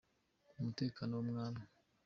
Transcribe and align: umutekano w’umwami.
umutekano 0.59 1.11
w’umwami. 1.15 1.61